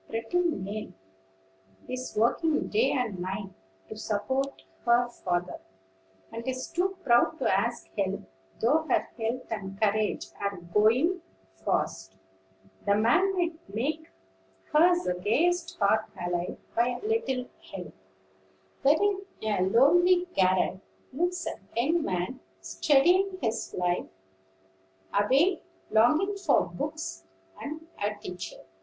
Pretty 0.09 0.39
Nell 0.39 0.93
is 1.87 2.17
working 2.17 2.69
day 2.69 2.89
and 2.91 3.19
night, 3.19 3.51
to 3.87 3.95
support 3.95 4.63
her 4.83 5.07
father, 5.07 5.59
and 6.31 6.47
is 6.47 6.71
too 6.71 6.97
proud 7.03 7.37
to 7.37 7.47
ask 7.47 7.85
help, 7.95 8.21
though 8.59 8.79
her 8.89 9.07
health 9.15 9.45
and 9.51 9.79
courage 9.79 10.25
are 10.39 10.57
going 10.57 11.21
fast. 11.63 12.15
The 12.83 12.95
man 12.95 13.35
might 13.37 13.69
make 13.69 14.09
hers 14.73 15.03
the 15.03 15.13
gayest 15.13 15.77
heart 15.77 16.05
alive, 16.19 16.57
by 16.75 16.99
a 16.99 17.05
little 17.05 17.45
help. 17.71 17.93
There 18.81 18.97
in 18.99 19.21
a 19.43 19.61
lonely 19.69 20.25
garret 20.35 20.79
lives 21.13 21.45
a 21.45 21.59
young 21.79 22.01
man 22.03 22.39
studying 22.59 23.37
his 23.39 23.75
life 23.77 24.07
away, 25.13 25.61
longing 25.91 26.37
for 26.37 26.65
books 26.65 27.27
and 27.61 27.87
a 28.03 28.15
teacher. 28.19 28.61